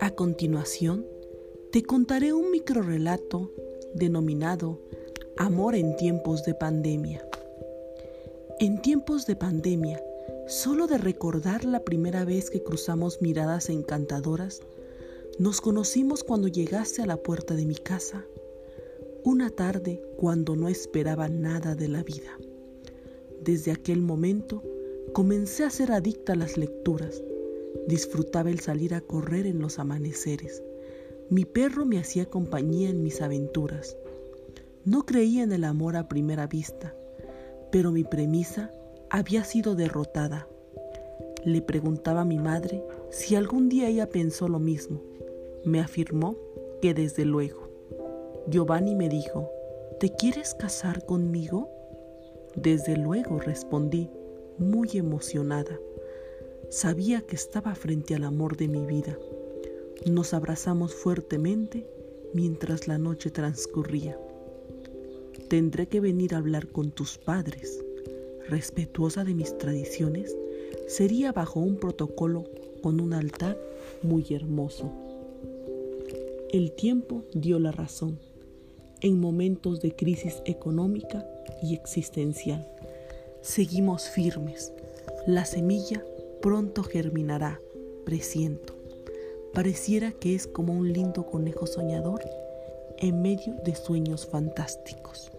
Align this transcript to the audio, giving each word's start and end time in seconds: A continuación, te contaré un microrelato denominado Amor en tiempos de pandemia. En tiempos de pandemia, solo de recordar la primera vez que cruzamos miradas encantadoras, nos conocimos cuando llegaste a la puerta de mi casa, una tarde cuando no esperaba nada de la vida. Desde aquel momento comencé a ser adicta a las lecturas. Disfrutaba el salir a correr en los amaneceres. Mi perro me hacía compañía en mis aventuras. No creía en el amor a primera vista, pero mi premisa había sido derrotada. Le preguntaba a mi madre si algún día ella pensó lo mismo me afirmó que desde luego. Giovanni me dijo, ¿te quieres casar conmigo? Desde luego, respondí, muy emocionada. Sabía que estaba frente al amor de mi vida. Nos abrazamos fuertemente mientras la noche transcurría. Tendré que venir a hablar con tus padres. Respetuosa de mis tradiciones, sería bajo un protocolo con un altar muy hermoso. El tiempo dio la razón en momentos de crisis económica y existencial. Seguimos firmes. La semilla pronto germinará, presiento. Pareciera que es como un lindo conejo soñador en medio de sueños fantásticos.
A 0.00 0.10
continuación, 0.12 1.06
te 1.72 1.82
contaré 1.82 2.32
un 2.32 2.50
microrelato 2.50 3.50
denominado 3.94 4.80
Amor 5.36 5.74
en 5.74 5.96
tiempos 5.96 6.44
de 6.44 6.54
pandemia. 6.54 7.28
En 8.60 8.80
tiempos 8.82 9.26
de 9.26 9.36
pandemia, 9.36 10.02
solo 10.46 10.86
de 10.86 10.98
recordar 10.98 11.64
la 11.64 11.84
primera 11.84 12.24
vez 12.24 12.50
que 12.50 12.62
cruzamos 12.62 13.20
miradas 13.20 13.68
encantadoras, 13.70 14.60
nos 15.38 15.60
conocimos 15.60 16.24
cuando 16.24 16.48
llegaste 16.48 17.02
a 17.02 17.06
la 17.06 17.16
puerta 17.16 17.54
de 17.54 17.66
mi 17.66 17.76
casa, 17.76 18.24
una 19.24 19.50
tarde 19.50 20.02
cuando 20.16 20.56
no 20.56 20.68
esperaba 20.68 21.28
nada 21.28 21.74
de 21.74 21.88
la 21.88 22.02
vida. 22.02 22.38
Desde 23.42 23.72
aquel 23.72 24.00
momento 24.00 24.62
comencé 25.12 25.64
a 25.64 25.70
ser 25.70 25.92
adicta 25.92 26.32
a 26.32 26.36
las 26.36 26.56
lecturas. 26.56 27.22
Disfrutaba 27.86 28.50
el 28.50 28.60
salir 28.60 28.94
a 28.94 29.00
correr 29.00 29.46
en 29.46 29.60
los 29.60 29.78
amaneceres. 29.78 30.62
Mi 31.30 31.44
perro 31.44 31.84
me 31.84 31.98
hacía 31.98 32.26
compañía 32.26 32.88
en 32.90 33.02
mis 33.02 33.20
aventuras. 33.20 33.96
No 34.84 35.04
creía 35.04 35.42
en 35.42 35.52
el 35.52 35.64
amor 35.64 35.96
a 35.96 36.08
primera 36.08 36.46
vista, 36.46 36.94
pero 37.70 37.92
mi 37.92 38.04
premisa 38.04 38.72
había 39.10 39.44
sido 39.44 39.74
derrotada. 39.74 40.48
Le 41.44 41.62
preguntaba 41.62 42.22
a 42.22 42.24
mi 42.24 42.38
madre 42.38 42.82
si 43.10 43.34
algún 43.36 43.68
día 43.68 43.88
ella 43.88 44.08
pensó 44.08 44.48
lo 44.48 44.58
mismo 44.58 45.00
me 45.64 45.80
afirmó 45.80 46.36
que 46.80 46.94
desde 46.94 47.24
luego. 47.24 47.68
Giovanni 48.48 48.94
me 48.94 49.08
dijo, 49.08 49.50
¿te 50.00 50.10
quieres 50.10 50.54
casar 50.54 51.04
conmigo? 51.04 51.68
Desde 52.62 52.96
luego, 52.96 53.38
respondí, 53.38 54.10
muy 54.58 54.88
emocionada. 54.94 55.78
Sabía 56.70 57.20
que 57.20 57.36
estaba 57.36 57.76
frente 57.76 58.16
al 58.16 58.24
amor 58.24 58.56
de 58.56 58.66
mi 58.66 58.84
vida. 58.84 59.16
Nos 60.10 60.34
abrazamos 60.34 60.92
fuertemente 60.92 61.86
mientras 62.34 62.88
la 62.88 62.98
noche 62.98 63.30
transcurría. 63.30 64.18
Tendré 65.48 65.86
que 65.86 66.00
venir 66.00 66.34
a 66.34 66.38
hablar 66.38 66.66
con 66.66 66.90
tus 66.90 67.16
padres. 67.16 67.78
Respetuosa 68.48 69.22
de 69.22 69.34
mis 69.34 69.56
tradiciones, 69.56 70.36
sería 70.88 71.30
bajo 71.30 71.60
un 71.60 71.76
protocolo 71.76 72.44
con 72.82 73.00
un 73.00 73.12
altar 73.12 73.56
muy 74.02 74.26
hermoso. 74.30 74.90
El 76.50 76.72
tiempo 76.72 77.22
dio 77.32 77.60
la 77.60 77.70
razón 77.70 78.18
en 79.00 79.20
momentos 79.20 79.80
de 79.80 79.94
crisis 79.94 80.42
económica 80.44 81.26
y 81.62 81.74
existencial. 81.74 82.66
Seguimos 83.40 84.08
firmes. 84.08 84.72
La 85.26 85.44
semilla 85.44 86.04
pronto 86.40 86.82
germinará, 86.82 87.60
presiento. 88.04 88.74
Pareciera 89.52 90.12
que 90.12 90.34
es 90.34 90.46
como 90.46 90.72
un 90.72 90.92
lindo 90.92 91.26
conejo 91.26 91.66
soñador 91.66 92.22
en 92.98 93.22
medio 93.22 93.54
de 93.64 93.74
sueños 93.74 94.26
fantásticos. 94.26 95.30